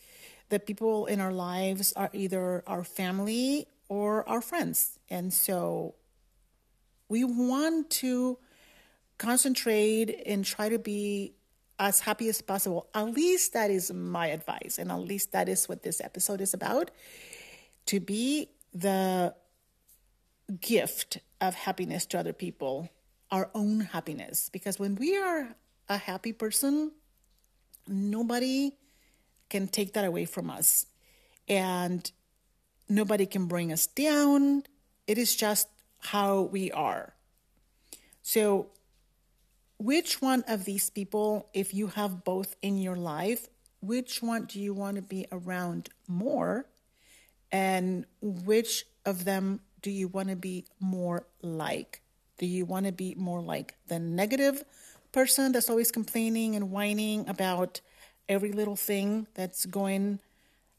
the 0.48 0.58
people 0.58 1.06
in 1.06 1.20
our 1.20 1.32
lives 1.32 1.92
are 1.94 2.08
either 2.12 2.62
our 2.66 2.82
family 2.82 3.66
or 3.88 4.26
our 4.28 4.40
friends. 4.40 4.98
And 5.10 5.32
so 5.32 5.94
we 7.08 7.24
want 7.24 7.90
to 7.90 8.38
concentrate 9.18 10.22
and 10.26 10.44
try 10.44 10.68
to 10.68 10.78
be 10.78 11.34
as 11.78 12.00
happy 12.00 12.28
as 12.28 12.40
possible. 12.40 12.88
At 12.94 13.12
least 13.14 13.52
that 13.54 13.70
is 13.70 13.92
my 13.92 14.28
advice. 14.28 14.78
And 14.78 14.90
at 14.90 15.00
least 15.00 15.32
that 15.32 15.48
is 15.48 15.68
what 15.68 15.82
this 15.82 16.00
episode 16.00 16.40
is 16.40 16.54
about 16.54 16.90
to 17.86 18.00
be 18.00 18.48
the 18.72 19.34
gift 20.60 21.18
of 21.40 21.54
happiness 21.54 22.06
to 22.06 22.18
other 22.18 22.32
people, 22.32 22.88
our 23.30 23.50
own 23.54 23.80
happiness. 23.80 24.48
Because 24.52 24.78
when 24.78 24.94
we 24.94 25.16
are 25.16 25.56
a 25.88 25.96
happy 25.96 26.32
person, 26.32 26.92
nobody 27.86 28.72
can 29.50 29.66
take 29.68 29.94
that 29.94 30.04
away 30.04 30.24
from 30.24 30.50
us. 30.50 30.86
And 31.48 32.10
nobody 32.88 33.26
can 33.26 33.46
bring 33.46 33.72
us 33.72 33.86
down. 33.86 34.62
It 35.06 35.18
is 35.18 35.34
just 35.34 35.68
how 36.02 36.42
we 36.42 36.70
are. 36.72 37.14
So 38.22 38.68
which 39.78 40.22
one 40.22 40.44
of 40.46 40.64
these 40.64 40.90
people, 40.90 41.48
if 41.52 41.74
you 41.74 41.88
have 41.88 42.24
both 42.24 42.56
in 42.62 42.78
your 42.78 42.96
life, 42.96 43.48
which 43.80 44.22
one 44.22 44.44
do 44.46 44.60
you 44.60 44.74
want 44.74 44.96
to 44.96 45.02
be 45.02 45.26
around 45.32 45.88
more? 46.06 46.66
And 47.50 48.06
which 48.20 48.86
of 49.04 49.24
them 49.24 49.60
do 49.80 49.90
you 49.90 50.08
want 50.08 50.28
to 50.28 50.36
be 50.36 50.64
more 50.78 51.26
like? 51.42 52.00
Do 52.38 52.46
you 52.46 52.64
want 52.64 52.86
to 52.86 52.92
be 52.92 53.14
more 53.16 53.42
like 53.42 53.74
the 53.88 53.98
negative 53.98 54.64
person 55.10 55.52
that's 55.52 55.68
always 55.68 55.90
complaining 55.90 56.56
and 56.56 56.70
whining 56.70 57.28
about 57.28 57.80
every 58.28 58.52
little 58.52 58.76
thing 58.76 59.26
that's 59.34 59.66
going 59.66 60.20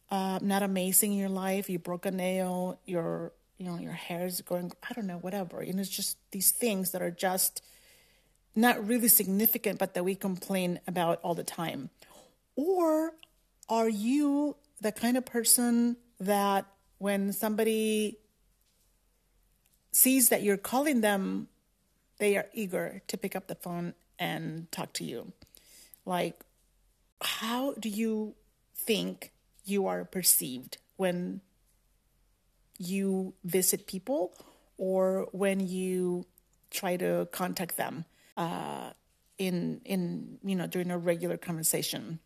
uh, 0.10 0.40
not 0.42 0.64
amazing 0.64 1.12
in 1.14 1.20
your 1.20 1.30
life? 1.30 1.70
You 1.70 1.80
broke 1.80 2.06
a 2.06 2.12
nail, 2.12 2.80
your 2.86 3.34
you 3.64 3.70
know 3.70 3.78
your 3.78 3.94
hair 3.94 4.26
is 4.26 4.42
going 4.42 4.74
I 4.90 4.94
don't 4.94 5.08
know 5.08 5.18
whatever, 5.18 5.62
and 5.62 5.80
it's 5.80 5.90
just 5.90 6.18
these 6.32 6.52
things 6.52 6.92
that 6.92 7.02
are 7.02 7.12
just 7.12 7.64
not 8.56 8.86
really 8.86 9.08
significant, 9.08 9.80
but 9.80 9.94
that 9.94 10.04
we 10.04 10.16
complain 10.16 10.80
about 10.86 11.20
all 11.24 11.34
the 11.34 11.44
time? 11.44 11.90
Or 12.56 13.14
are 13.70 13.90
you 13.90 14.58
the 14.82 14.92
kind 14.92 15.16
of 15.16 15.26
person 15.26 15.96
that 16.20 16.66
when 16.98 17.32
somebody 17.32 18.18
sees 19.92 20.30
that 20.30 20.44
you're 20.44 20.58
calling 20.58 21.02
them, 21.02 21.48
they 22.20 22.36
are 22.36 22.48
eager 22.54 23.02
to 23.08 23.18
pick 23.18 23.36
up 23.36 23.48
the 23.48 23.56
phone 23.56 23.94
and 24.20 24.72
talk 24.72 24.92
to 24.94 25.04
you? 25.04 25.32
Like, 26.06 26.44
how 27.22 27.74
do 27.80 27.88
you 27.88 28.36
think 28.76 29.32
you 29.64 29.88
are 29.88 30.04
perceived 30.04 30.78
when 30.98 31.42
you 32.78 33.34
visit 33.44 33.88
people 33.88 34.34
or 34.78 35.28
when 35.32 35.60
you 35.68 36.26
try 36.72 36.98
to 36.98 37.28
contact 37.32 37.78
them? 37.78 38.06
uh, 38.38 38.92
in 39.38 39.82
in 39.86 40.38
you 40.44 40.56
know 40.56 40.68
during 40.68 40.92
a 40.92 40.98
regular 40.98 41.38
conversation, 41.38 42.20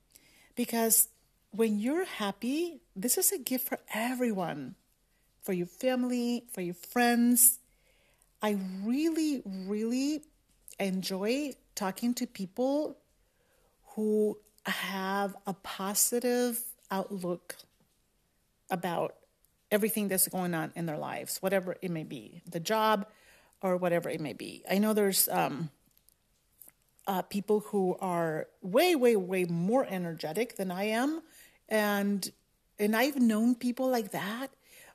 because 0.56 1.10
when 1.52 1.80
you're 1.80 2.06
happy, 2.06 2.82
this 2.96 3.18
is 3.18 3.32
a 3.32 3.38
gift 3.38 3.68
for 3.68 3.80
everyone, 3.94 4.76
for 5.42 5.54
your 5.54 5.68
family, 5.68 6.46
for 6.52 6.62
your 6.62 6.76
friends. 6.76 7.60
I 8.42 8.58
really, 8.84 9.42
really 9.46 10.22
enjoy 10.80 11.54
talking 11.74 12.14
to 12.16 12.28
people 12.28 12.98
who 13.96 14.38
have 14.66 15.36
a 15.48 15.54
positive 15.54 16.62
outlook 16.92 17.56
about 18.70 19.16
everything 19.72 20.08
that's 20.10 20.28
going 20.28 20.54
on 20.54 20.72
in 20.76 20.86
their 20.86 20.98
lives, 20.98 21.38
whatever 21.42 21.76
it 21.82 21.92
may 21.92 22.04
be, 22.04 22.42
the 22.50 22.60
job 22.60 23.06
or 23.62 23.78
whatever 23.78 24.10
it 24.10 24.22
may 24.22 24.34
be. 24.34 24.64
I 24.70 24.78
know 24.80 24.94
there's 24.94 25.28
um, 25.30 25.70
uh, 27.08 27.22
people 27.24 27.60
who 27.62 27.96
are 28.00 28.48
way, 28.62 28.96
way, 28.96 29.16
way 29.16 29.46
more 29.46 29.86
energetic 29.90 30.58
than 30.58 30.72
I 30.72 30.86
am, 30.86 31.22
and 31.70 32.30
and 32.80 32.96
I've 32.96 33.18
known 33.20 33.56
people 33.56 33.90
like 33.90 34.12
that, 34.12 34.50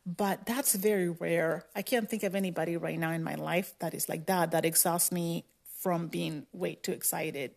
but 0.07 0.47
that's 0.47 0.75
very 0.75 1.09
rare. 1.09 1.65
I 1.75 1.83
can't 1.83 2.09
think 2.09 2.23
of 2.23 2.35
anybody 2.35 2.77
right 2.77 2.99
now 2.99 3.11
in 3.11 3.25
my 3.25 3.35
life 3.35 3.75
that 3.81 3.95
is 3.95 4.09
like 4.09 4.27
that 4.27 4.53
that 4.53 4.65
exhausts 4.65 5.11
me 5.13 5.45
from 5.81 6.09
being 6.09 6.47
way 6.53 6.75
too 6.77 6.93
excited 6.93 7.53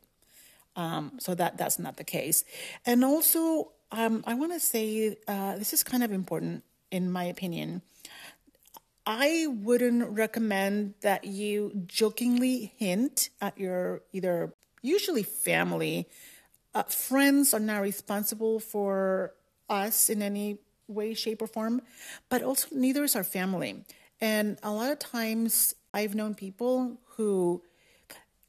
Um, 0.75 1.17
so 1.19 1.35
that 1.35 1.57
that's 1.57 1.79
not 1.79 1.95
the 1.97 2.03
case. 2.03 2.43
And 2.85 3.03
also, 3.05 3.71
um, 3.91 4.23
I 4.27 4.33
want 4.33 4.51
to 4.53 4.59
say 4.59 5.17
uh, 5.27 5.55
this 5.57 5.73
is 5.73 5.83
kind 5.83 6.03
of 6.03 6.11
important 6.11 6.63
in 6.95 7.11
my 7.11 7.25
opinion. 7.25 7.81
I 9.05 9.47
wouldn't 9.49 10.09
recommend 10.09 10.93
that 11.01 11.25
you 11.25 11.83
jokingly 11.85 12.73
hint 12.77 13.29
at 13.41 13.59
your 13.59 14.01
either 14.13 14.53
usually 14.81 15.23
family. 15.23 16.07
Uh, 16.73 16.83
friends 16.83 17.53
are 17.53 17.59
not 17.59 17.81
responsible 17.81 18.59
for 18.61 19.33
us 19.69 20.09
in 20.09 20.21
any 20.21 20.57
way, 20.87 21.13
shape, 21.13 21.41
or 21.41 21.47
form, 21.47 21.81
but 22.29 22.41
also 22.41 22.67
neither 22.71 23.03
is 23.03 23.15
our 23.15 23.23
family. 23.23 23.83
And 24.21 24.57
a 24.63 24.71
lot 24.71 24.89
of 24.89 24.99
times 24.99 25.75
I've 25.93 26.15
known 26.15 26.33
people 26.33 26.97
who 27.17 27.61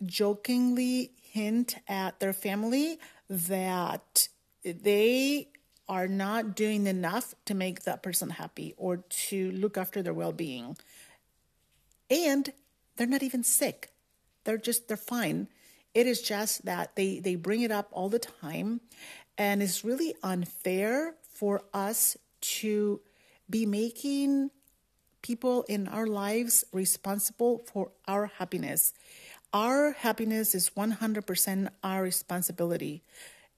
jokingly 0.05 1.11
hint 1.21 1.77
at 1.89 2.21
their 2.21 2.33
family 2.33 2.99
that 3.29 4.29
they 4.63 5.49
are 5.89 6.09
not 6.09 6.57
doing 6.57 6.87
enough 6.87 7.35
to 7.45 7.55
make 7.55 7.83
that 7.83 8.03
person 8.03 8.31
happy 8.31 8.75
or 8.77 8.99
to 9.09 9.53
look 9.53 9.79
after 9.79 10.03
their 10.03 10.15
well-being. 10.15 10.77
And 12.11 12.53
they're 12.97 13.07
not 13.07 13.23
even 13.23 13.45
sick. 13.45 13.91
They're 14.45 14.59
just 14.59 14.89
they're 14.89 14.97
fine. 14.97 15.49
It 15.95 16.07
is 16.07 16.23
just 16.23 16.65
that 16.65 16.97
they 16.97 17.21
they 17.21 17.35
bring 17.35 17.63
it 17.63 17.71
up 17.71 17.89
all 17.93 18.09
the 18.09 18.19
time 18.19 18.81
and 19.39 19.63
it's 19.63 19.85
really 19.85 20.15
unfair 20.23 21.15
for 21.29 21.63
us 21.75 22.17
to 22.41 23.01
be 23.49 23.67
making 23.67 24.51
people 25.23 25.65
in 25.69 25.89
our 25.89 26.07
lives 26.07 26.65
responsible 26.73 27.59
for 27.59 27.91
our 28.07 28.27
happiness. 28.27 28.93
Our 29.53 29.93
happiness 29.93 30.55
is 30.55 30.71
100% 30.71 31.69
our 31.83 32.03
responsibility 32.03 33.03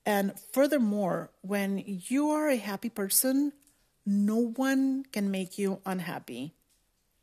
and 0.08 0.40
furthermore, 0.40 1.30
when 1.42 1.84
you 1.84 2.30
are 2.30 2.48
a 2.48 2.56
happy 2.56 2.88
person, 2.88 3.52
no 4.06 4.38
one 4.38 5.04
can 5.12 5.30
make 5.30 5.58
you 5.58 5.82
unhappy. 5.84 6.54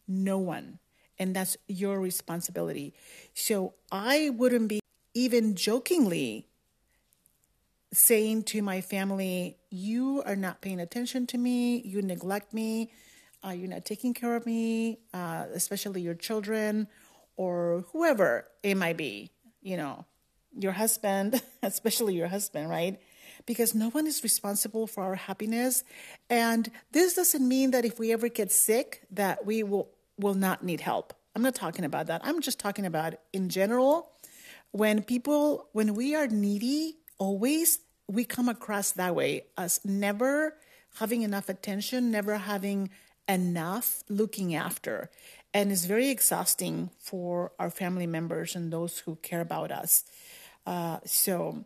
No 0.07 0.37
one. 0.37 0.77
And 1.17 1.35
that's 1.35 1.57
your 1.67 1.99
responsibility. 1.99 2.93
So 3.33 3.73
I 3.91 4.29
wouldn't 4.29 4.69
be 4.69 4.81
even 5.15 5.55
jokingly 5.55 6.45
saying 7.91 8.43
to 8.43 8.61
my 8.61 8.81
family, 8.81 9.57
You 9.71 10.21
are 10.23 10.35
not 10.35 10.61
paying 10.61 10.79
attention 10.79 11.25
to 11.27 11.39
me, 11.39 11.81
you 11.81 12.03
neglect 12.03 12.53
me, 12.53 12.91
uh, 13.43 13.49
you're 13.49 13.67
not 13.67 13.85
taking 13.85 14.13
care 14.13 14.35
of 14.35 14.45
me, 14.45 14.99
uh, 15.11 15.45
especially 15.55 16.01
your 16.01 16.13
children 16.13 16.87
or 17.35 17.83
whoever 17.93 18.45
it 18.61 18.75
might 18.75 18.97
be, 18.97 19.31
you 19.63 19.75
know 19.75 20.05
your 20.57 20.73
husband, 20.73 21.41
especially 21.63 22.15
your 22.15 22.27
husband, 22.27 22.69
right? 22.69 22.99
Because 23.45 23.75
no 23.75 23.89
one 23.89 24.07
is 24.07 24.23
responsible 24.23 24.87
for 24.87 25.03
our 25.03 25.15
happiness. 25.15 25.83
And 26.29 26.71
this 26.91 27.13
doesn't 27.13 27.47
mean 27.47 27.71
that 27.71 27.85
if 27.85 27.99
we 27.99 28.11
ever 28.11 28.27
get 28.27 28.51
sick 28.51 29.01
that 29.11 29.45
we 29.45 29.63
will 29.63 29.89
will 30.17 30.33
not 30.33 30.63
need 30.63 30.79
help. 30.79 31.13
I'm 31.35 31.41
not 31.41 31.55
talking 31.55 31.83
about 31.83 32.07
that. 32.07 32.21
I'm 32.23 32.39
just 32.41 32.57
talking 32.57 32.85
about 32.85 33.15
in 33.33 33.49
general 33.49 34.11
when 34.71 35.03
people 35.03 35.67
when 35.73 35.93
we 35.93 36.15
are 36.15 36.27
needy, 36.27 36.97
always 37.17 37.79
we 38.07 38.23
come 38.23 38.49
across 38.49 38.91
that 38.91 39.15
way 39.15 39.45
as 39.57 39.79
never 39.83 40.55
having 40.99 41.23
enough 41.23 41.49
attention, 41.49 42.11
never 42.11 42.37
having 42.37 42.89
enough 43.27 44.03
looking 44.09 44.55
after. 44.55 45.09
And 45.53 45.71
it's 45.71 45.85
very 45.85 46.09
exhausting 46.09 46.89
for 46.99 47.53
our 47.57 47.69
family 47.69 48.07
members 48.07 48.55
and 48.55 48.71
those 48.71 48.99
who 48.99 49.15
care 49.17 49.41
about 49.41 49.71
us. 49.71 50.03
Uh, 50.65 50.99
so 51.05 51.65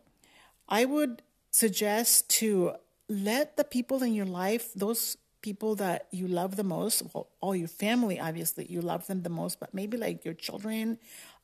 I 0.68 0.84
would 0.84 1.22
suggest 1.50 2.28
to 2.40 2.74
let 3.08 3.56
the 3.56 3.64
people 3.64 4.02
in 4.02 4.14
your 4.14 4.26
life, 4.26 4.72
those 4.74 5.16
people 5.42 5.74
that 5.76 6.06
you 6.10 6.28
love 6.28 6.56
the 6.56 6.64
most, 6.64 7.02
well, 7.12 7.28
all 7.40 7.56
your 7.56 7.68
family, 7.68 8.20
obviously, 8.20 8.66
you 8.68 8.80
love 8.80 9.06
them 9.06 9.22
the 9.22 9.30
most, 9.30 9.58
but 9.58 9.72
maybe 9.74 9.96
like 9.96 10.24
your 10.24 10.34
children, 10.34 10.98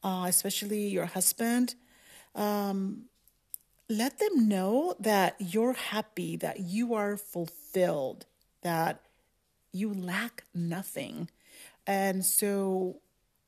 uh, 0.05 0.27
especially 0.29 0.87
your 0.89 1.07
husband, 1.07 1.75
um, 2.35 3.05
let 3.89 4.19
them 4.19 4.49
know 4.49 4.95
that 5.01 5.37
you're 5.39 5.73
happy, 5.73 6.37
that 6.37 6.61
you 6.61 6.95
are 6.95 7.17
fulfilled, 7.17 8.27
that 8.63 9.01
you 9.73 9.93
lack 9.93 10.45
nothing. 10.55 11.31
And 11.87 12.25
so, 12.25 13.01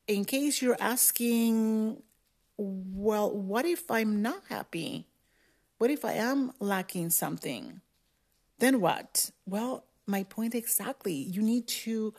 in 0.07 0.25
case 0.25 0.61
you're 0.61 0.77
asking 0.79 2.01
well, 2.59 3.31
what 3.31 3.65
if 3.65 3.89
I'm 3.89 4.21
not 4.21 4.43
happy? 4.49 5.07
What 5.77 5.89
if 5.89 6.03
I 6.03 6.13
am 6.13 6.51
lacking 6.59 7.09
something? 7.09 7.79
Then 8.59 8.81
what? 8.81 9.31
Well, 9.45 9.85
my 10.05 10.23
point 10.23 10.53
exactly. 10.53 11.13
You 11.13 11.41
need 11.41 11.67
to 11.67 12.13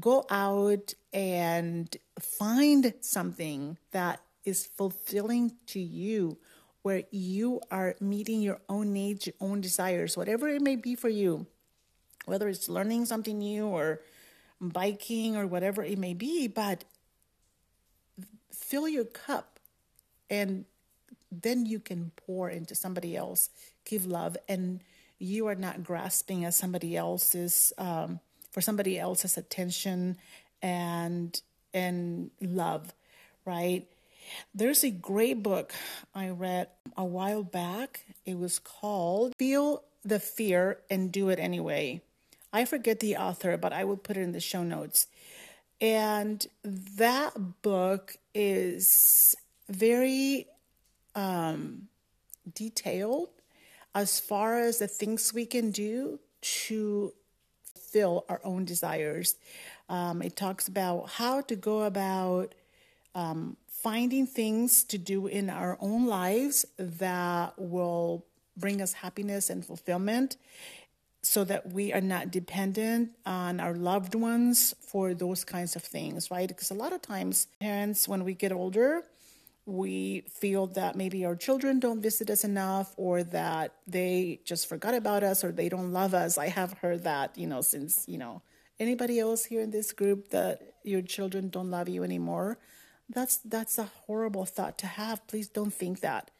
go 0.00 0.24
out 0.30 0.94
and 1.12 1.94
find 2.18 2.94
something 3.02 3.76
that 3.90 4.20
is 4.46 4.66
fulfilling 4.66 5.52
to 5.66 5.80
you, 5.80 6.38
where 6.80 7.02
you 7.10 7.60
are 7.70 7.94
meeting 8.00 8.40
your 8.40 8.60
own 8.70 8.92
needs, 8.92 9.26
your 9.26 9.34
own 9.40 9.60
desires, 9.60 10.16
whatever 10.16 10.48
it 10.48 10.62
may 10.62 10.76
be 10.76 10.94
for 10.94 11.10
you, 11.10 11.46
whether 12.24 12.48
it's 12.48 12.70
learning 12.70 13.04
something 13.04 13.38
new 13.38 13.66
or 13.66 14.00
biking 14.60 15.36
or 15.36 15.46
whatever 15.46 15.82
it 15.82 15.98
may 15.98 16.14
be, 16.14 16.46
but 16.46 16.84
fill 18.50 18.88
your 18.88 19.04
cup 19.04 19.53
and 20.34 20.64
then 21.30 21.64
you 21.66 21.78
can 21.78 22.10
pour 22.26 22.50
into 22.50 22.74
somebody 22.74 23.16
else, 23.16 23.50
give 23.84 24.06
love, 24.06 24.36
and 24.48 24.80
you 25.18 25.46
are 25.46 25.54
not 25.54 25.84
grasping 25.84 26.44
at 26.44 26.54
somebody 26.54 26.96
else's 26.96 27.72
um, 27.78 28.20
for 28.50 28.60
somebody 28.60 28.98
else's 28.98 29.36
attention 29.36 30.16
and 30.60 31.40
and 31.72 32.30
love, 32.40 32.92
right? 33.44 33.86
There's 34.54 34.84
a 34.84 34.90
great 34.90 35.42
book 35.42 35.72
I 36.14 36.30
read 36.30 36.68
a 36.96 37.04
while 37.04 37.42
back. 37.42 38.04
It 38.24 38.38
was 38.38 38.58
called 38.58 39.34
Feel 39.38 39.82
the 40.04 40.18
Fear 40.18 40.78
and 40.90 41.12
Do 41.12 41.28
It 41.28 41.38
Anyway. 41.38 42.02
I 42.52 42.64
forget 42.64 43.00
the 43.00 43.16
author, 43.16 43.56
but 43.56 43.72
I 43.72 43.84
will 43.84 43.96
put 43.96 44.16
it 44.16 44.20
in 44.20 44.32
the 44.32 44.40
show 44.40 44.62
notes. 44.62 45.08
And 45.80 46.46
that 46.64 47.62
book 47.62 48.16
is 48.32 49.34
very 49.68 50.46
um, 51.14 51.88
detailed 52.54 53.28
as 53.94 54.20
far 54.20 54.58
as 54.58 54.78
the 54.78 54.88
things 54.88 55.32
we 55.32 55.46
can 55.46 55.70
do 55.70 56.18
to 56.40 57.12
fill 57.78 58.24
our 58.28 58.40
own 58.44 58.64
desires. 58.64 59.36
Um, 59.88 60.22
it 60.22 60.36
talks 60.36 60.66
about 60.66 61.10
how 61.10 61.42
to 61.42 61.56
go 61.56 61.82
about 61.82 62.54
um, 63.14 63.56
finding 63.68 64.26
things 64.26 64.82
to 64.84 64.98
do 64.98 65.26
in 65.26 65.48
our 65.48 65.78
own 65.80 66.06
lives 66.06 66.64
that 66.78 67.54
will 67.56 68.24
bring 68.56 68.80
us 68.80 68.94
happiness 68.94 69.50
and 69.50 69.64
fulfillment 69.64 70.36
so 71.22 71.44
that 71.44 71.72
we 71.72 71.92
are 71.92 72.00
not 72.00 72.30
dependent 72.30 73.10
on 73.24 73.60
our 73.60 73.74
loved 73.74 74.14
ones 74.14 74.74
for 74.80 75.14
those 75.14 75.44
kinds 75.44 75.74
of 75.74 75.82
things, 75.82 76.30
right? 76.30 76.48
Because 76.48 76.70
a 76.70 76.74
lot 76.74 76.92
of 76.92 77.00
times, 77.00 77.46
parents, 77.60 78.06
when 78.06 78.24
we 78.24 78.34
get 78.34 78.52
older, 78.52 79.04
we 79.66 80.24
feel 80.28 80.66
that 80.68 80.94
maybe 80.94 81.24
our 81.24 81.36
children 81.36 81.80
don't 81.80 82.02
visit 82.02 82.28
us 82.28 82.44
enough 82.44 82.92
or 82.96 83.22
that 83.22 83.74
they 83.86 84.40
just 84.44 84.68
forgot 84.68 84.94
about 84.94 85.22
us 85.22 85.42
or 85.42 85.52
they 85.52 85.68
don't 85.68 85.92
love 85.92 86.12
us. 86.12 86.36
I 86.36 86.48
have 86.48 86.74
heard 86.74 87.04
that, 87.04 87.36
you 87.38 87.46
know, 87.46 87.62
since, 87.62 88.04
you 88.06 88.18
know, 88.18 88.42
anybody 88.78 89.18
else 89.18 89.46
here 89.46 89.62
in 89.62 89.70
this 89.70 89.92
group 89.92 90.28
that 90.28 90.74
your 90.82 91.00
children 91.00 91.48
don't 91.48 91.70
love 91.70 91.88
you 91.88 92.04
anymore. 92.04 92.58
That's 93.08 93.36
that's 93.38 93.78
a 93.78 93.84
horrible 93.84 94.44
thought 94.44 94.78
to 94.78 94.86
have. 94.86 95.26
Please 95.26 95.48
don't 95.48 95.72
think 95.72 96.00
that. 96.00 96.30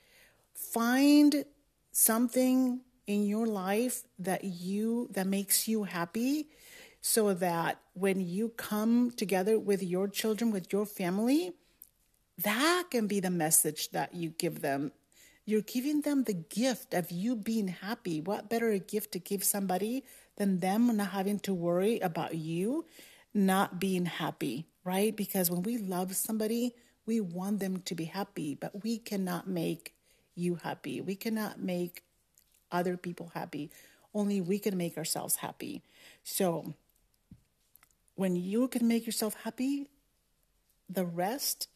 Find 0.54 1.44
something 1.92 2.80
in 3.06 3.26
your 3.26 3.46
life 3.46 4.02
that 4.18 4.44
you 4.44 5.08
that 5.12 5.26
makes 5.26 5.68
you 5.68 5.84
happy 5.84 6.48
so 7.00 7.34
that 7.34 7.78
when 7.92 8.20
you 8.20 8.48
come 8.48 9.10
together 9.10 9.58
with 9.58 9.82
your 9.82 10.08
children 10.08 10.50
with 10.50 10.72
your 10.72 10.86
family 10.86 11.52
that 12.42 12.84
can 12.90 13.06
be 13.06 13.20
the 13.20 13.30
message 13.30 13.90
that 13.90 14.14
you 14.14 14.30
give 14.30 14.60
them. 14.60 14.92
You're 15.46 15.60
giving 15.60 16.00
them 16.00 16.24
the 16.24 16.32
gift 16.34 16.94
of 16.94 17.10
you 17.10 17.36
being 17.36 17.68
happy. 17.68 18.20
What 18.20 18.48
better 18.48 18.70
a 18.70 18.78
gift 18.78 19.12
to 19.12 19.18
give 19.18 19.44
somebody 19.44 20.04
than 20.36 20.60
them 20.60 20.96
not 20.96 21.08
having 21.08 21.38
to 21.40 21.54
worry 21.54 22.00
about 22.00 22.34
you 22.34 22.86
not 23.34 23.78
being 23.78 24.06
happy, 24.06 24.66
right? 24.84 25.14
Because 25.14 25.50
when 25.50 25.62
we 25.62 25.76
love 25.76 26.14
somebody, 26.16 26.74
we 27.04 27.20
want 27.20 27.60
them 27.60 27.82
to 27.82 27.94
be 27.94 28.04
happy, 28.04 28.54
but 28.54 28.82
we 28.82 28.98
cannot 28.98 29.46
make 29.46 29.94
you 30.34 30.56
happy. 30.56 31.00
We 31.00 31.16
cannot 31.16 31.60
make 31.60 32.04
other 32.72 32.96
people 32.96 33.32
happy. 33.34 33.70
Only 34.14 34.40
we 34.40 34.58
can 34.58 34.76
make 34.76 34.96
ourselves 34.96 35.36
happy. 35.36 35.82
So 36.22 36.74
when 38.14 38.36
you 38.36 38.68
can 38.68 38.88
make 38.88 39.06
yourself 39.06 39.36
happy, 39.42 39.90
the 40.88 41.04
rest 41.04 41.68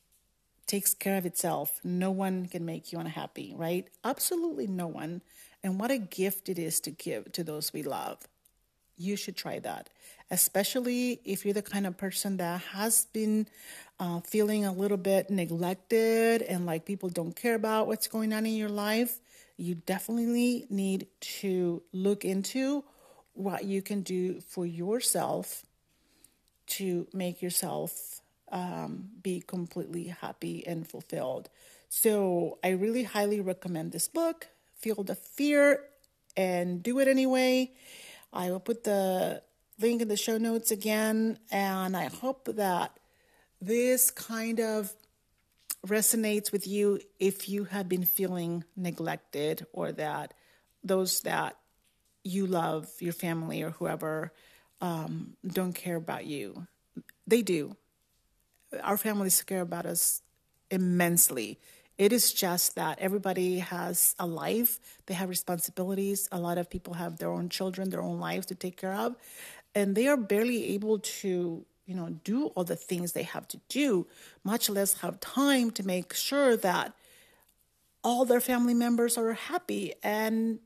takes 0.68 0.94
care 0.94 1.16
of 1.16 1.26
itself. 1.26 1.80
No 1.82 2.10
one 2.10 2.46
can 2.46 2.64
make 2.64 2.92
you 2.92 2.98
unhappy, 2.98 3.54
right? 3.56 3.88
Absolutely 4.04 4.66
no 4.66 4.86
one. 4.86 5.22
And 5.64 5.80
what 5.80 5.90
a 5.90 5.98
gift 5.98 6.48
it 6.48 6.58
is 6.58 6.78
to 6.80 6.90
give 6.90 7.32
to 7.32 7.42
those 7.42 7.72
we 7.72 7.82
love. 7.82 8.18
You 8.96 9.16
should 9.16 9.36
try 9.36 9.58
that, 9.60 9.90
especially 10.30 11.20
if 11.24 11.44
you're 11.44 11.54
the 11.54 11.62
kind 11.62 11.86
of 11.86 11.96
person 11.96 12.36
that 12.36 12.60
has 12.72 13.06
been 13.06 13.46
uh, 13.98 14.20
feeling 14.20 14.64
a 14.64 14.72
little 14.72 14.96
bit 14.96 15.30
neglected 15.30 16.42
and 16.42 16.66
like 16.66 16.84
people 16.84 17.08
don't 17.08 17.34
care 17.34 17.54
about 17.54 17.86
what's 17.86 18.08
going 18.08 18.32
on 18.32 18.44
in 18.44 18.54
your 18.54 18.68
life. 18.68 19.20
You 19.56 19.74
definitely 19.74 20.66
need 20.68 21.06
to 21.40 21.82
look 21.92 22.24
into 22.24 22.84
what 23.34 23.64
you 23.64 23.82
can 23.82 24.02
do 24.02 24.40
for 24.40 24.66
yourself 24.66 25.64
to 26.66 27.06
make 27.12 27.40
yourself 27.40 28.20
um, 28.50 29.10
be 29.22 29.40
completely 29.40 30.04
happy 30.20 30.66
and 30.66 30.86
fulfilled. 30.86 31.48
So 31.88 32.58
I 32.62 32.70
really 32.70 33.04
highly 33.04 33.40
recommend 33.40 33.92
this 33.92 34.08
book, 34.08 34.48
Feel 34.76 35.02
the 35.02 35.14
Fear 35.14 35.80
and 36.36 36.82
Do 36.82 36.98
It 36.98 37.08
Anyway. 37.08 37.72
I 38.32 38.50
will 38.50 38.60
put 38.60 38.84
the 38.84 39.42
link 39.80 40.02
in 40.02 40.08
the 40.08 40.16
show 40.16 40.38
notes 40.38 40.70
again, 40.70 41.38
and 41.50 41.96
I 41.96 42.08
hope 42.08 42.48
that 42.56 42.98
this 43.60 44.10
kind 44.10 44.60
of 44.60 44.92
resonates 45.86 46.52
with 46.52 46.66
you 46.66 47.00
if 47.18 47.48
you 47.48 47.64
have 47.64 47.88
been 47.88 48.04
feeling 48.04 48.64
neglected 48.76 49.66
or 49.72 49.92
that 49.92 50.34
those 50.82 51.20
that 51.20 51.56
you 52.24 52.46
love, 52.46 52.88
your 53.00 53.12
family 53.12 53.62
or 53.62 53.70
whoever, 53.70 54.32
um, 54.80 55.36
don't 55.46 55.72
care 55.72 55.96
about 55.96 56.26
you. 56.26 56.66
They 57.26 57.42
do 57.42 57.76
our 58.82 58.96
families 58.96 59.42
care 59.42 59.60
about 59.60 59.86
us 59.86 60.22
immensely. 60.70 61.58
It 61.96 62.12
is 62.12 62.32
just 62.32 62.76
that 62.76 63.00
everybody 63.00 63.58
has 63.58 64.14
a 64.18 64.26
life, 64.26 64.78
they 65.06 65.14
have 65.14 65.28
responsibilities. 65.28 66.28
A 66.30 66.38
lot 66.38 66.56
of 66.56 66.70
people 66.70 66.94
have 66.94 67.18
their 67.18 67.30
own 67.30 67.48
children, 67.48 67.90
their 67.90 68.02
own 68.02 68.20
lives 68.20 68.46
to 68.46 68.54
take 68.54 68.76
care 68.76 68.94
of, 68.94 69.16
and 69.74 69.96
they 69.96 70.06
are 70.06 70.16
barely 70.16 70.74
able 70.74 71.00
to, 71.00 71.64
you 71.86 71.94
know, 71.94 72.10
do 72.22 72.46
all 72.48 72.62
the 72.62 72.76
things 72.76 73.12
they 73.12 73.24
have 73.24 73.48
to 73.48 73.60
do, 73.68 74.06
much 74.44 74.70
less 74.70 75.00
have 75.00 75.18
time 75.18 75.72
to 75.72 75.82
make 75.84 76.14
sure 76.14 76.56
that 76.56 76.94
all 78.04 78.24
their 78.24 78.40
family 78.40 78.74
members 78.74 79.18
are 79.18 79.32
happy 79.32 79.94
and 80.02 80.60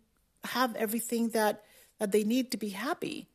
have 0.45 0.77
everything 0.77 1.31
that 1.31 1.65
that 1.99 2.13
they 2.13 2.25
need 2.25 2.51
to 2.51 2.57
be 2.57 2.71
happy. 2.71 3.29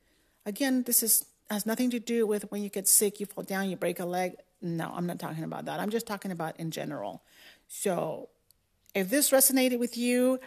Again, 0.45 0.83
this 0.83 1.01
is 1.01 1.25
has 1.49 1.65
nothing 1.65 1.89
to 1.89 1.99
do 1.99 2.27
with 2.27 2.51
when 2.51 2.61
you 2.61 2.69
get 2.69 2.87
sick, 2.87 3.19
you 3.19 3.25
fall 3.25 3.43
down, 3.43 3.69
you 3.69 3.77
break 3.77 3.99
a 3.99 4.05
leg 4.05 4.35
no, 4.61 4.91
I'm 4.93 5.05
not 5.05 5.19
talking 5.19 5.43
about 5.43 5.65
that. 5.65 5.79
I'm 5.79 5.89
just 5.89 6.07
talking 6.07 6.31
about 6.31 6.59
in 6.59 6.71
general. 6.71 7.23
So, 7.67 8.29
if 8.95 9.09
this 9.09 9.29
resonated 9.29 9.79
with 9.79 9.97
you, 9.97 10.39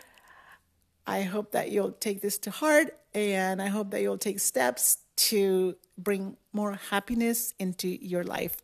I 1.06 1.22
hope 1.22 1.52
that 1.52 1.70
you'll 1.70 1.92
take 1.92 2.20
this 2.20 2.38
to 2.38 2.50
heart 2.50 2.98
and 3.14 3.60
I 3.60 3.66
hope 3.66 3.90
that 3.90 4.02
you'll 4.02 4.18
take 4.18 4.40
steps 4.40 4.98
to 5.16 5.76
bring 5.98 6.36
more 6.52 6.74
happiness 6.90 7.54
into 7.58 7.88
your 7.88 8.24
life. 8.24 8.56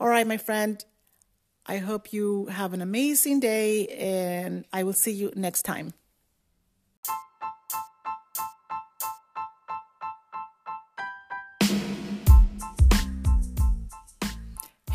All 0.00 0.08
right, 0.08 0.26
my 0.26 0.36
friend, 0.36 0.82
I 1.66 1.78
hope 1.78 2.12
you 2.12 2.46
have 2.46 2.72
an 2.72 2.80
amazing 2.80 3.40
day 3.40 3.86
and 3.88 4.64
I 4.72 4.84
will 4.84 4.92
see 4.92 5.12
you 5.12 5.32
next 5.34 5.62
time. 5.62 5.92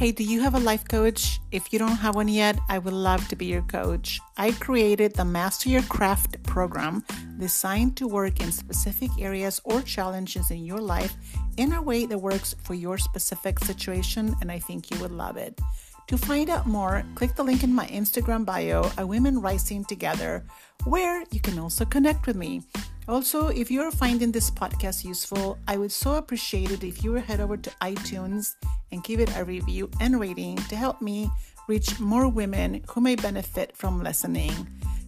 Hey, 0.01 0.11
do 0.11 0.23
you 0.23 0.41
have 0.41 0.55
a 0.55 0.59
life 0.59 0.87
coach? 0.87 1.39
If 1.51 1.71
you 1.71 1.77
don't 1.77 1.97
have 1.97 2.15
one 2.15 2.27
yet, 2.27 2.57
I 2.67 2.79
would 2.79 2.91
love 2.91 3.27
to 3.27 3.35
be 3.35 3.45
your 3.45 3.61
coach. 3.61 4.19
I 4.35 4.51
created 4.53 5.13
the 5.13 5.23
Master 5.23 5.69
Your 5.69 5.83
Craft 5.83 6.41
program 6.41 7.03
designed 7.37 7.97
to 7.97 8.07
work 8.07 8.41
in 8.41 8.51
specific 8.51 9.11
areas 9.19 9.61
or 9.63 9.83
challenges 9.83 10.49
in 10.49 10.65
your 10.65 10.79
life 10.79 11.15
in 11.57 11.73
a 11.73 11.81
way 11.83 12.07
that 12.07 12.17
works 12.17 12.55
for 12.63 12.73
your 12.73 12.97
specific 12.97 13.59
situation, 13.59 14.33
and 14.41 14.51
I 14.51 14.57
think 14.57 14.89
you 14.89 14.99
would 15.01 15.11
love 15.11 15.37
it. 15.37 15.61
To 16.07 16.17
find 16.17 16.49
out 16.49 16.65
more, 16.65 17.03
click 17.13 17.35
the 17.35 17.43
link 17.43 17.63
in 17.63 17.71
my 17.71 17.85
Instagram 17.85 18.43
bio, 18.43 18.89
A 18.97 19.05
Women 19.05 19.39
Rising 19.39 19.85
Together, 19.85 20.43
where 20.85 21.23
you 21.29 21.39
can 21.39 21.59
also 21.59 21.85
connect 21.85 22.25
with 22.25 22.35
me. 22.35 22.63
Also, 23.07 23.47
if 23.47 23.71
you're 23.71 23.91
finding 23.91 24.31
this 24.31 24.51
podcast 24.51 25.03
useful, 25.03 25.57
I 25.67 25.77
would 25.77 25.91
so 25.91 26.15
appreciate 26.15 26.71
it 26.71 26.83
if 26.83 27.03
you 27.03 27.13
would 27.13 27.23
head 27.23 27.41
over 27.41 27.57
to 27.57 27.69
iTunes 27.81 28.55
and 28.91 29.03
give 29.03 29.19
it 29.19 29.35
a 29.35 29.43
review 29.43 29.89
and 29.99 30.19
rating 30.19 30.57
to 30.57 30.75
help 30.75 31.01
me 31.01 31.29
reach 31.67 31.99
more 31.99 32.27
women 32.27 32.83
who 32.87 33.01
may 33.01 33.15
benefit 33.15 33.75
from 33.75 34.03
listening. 34.03 34.53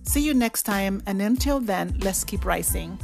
See 0.03 0.21
you 0.21 0.33
next 0.33 0.63
time, 0.63 1.01
and 1.05 1.21
until 1.21 1.59
then, 1.59 1.97
let's 2.01 2.23
keep 2.23 2.45
rising. 2.45 2.99